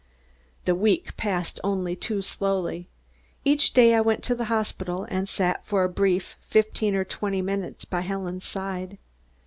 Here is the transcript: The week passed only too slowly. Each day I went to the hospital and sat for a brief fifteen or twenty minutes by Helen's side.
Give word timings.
The 0.65 0.73
week 0.73 1.15
passed 1.15 1.59
only 1.63 1.95
too 1.95 2.23
slowly. 2.23 2.87
Each 3.45 3.71
day 3.71 3.93
I 3.93 4.01
went 4.01 4.23
to 4.23 4.33
the 4.33 4.45
hospital 4.45 5.05
and 5.11 5.29
sat 5.29 5.63
for 5.63 5.83
a 5.83 5.89
brief 5.89 6.35
fifteen 6.41 6.95
or 6.95 7.03
twenty 7.05 7.43
minutes 7.43 7.85
by 7.85 8.01
Helen's 8.01 8.43
side. 8.43 8.97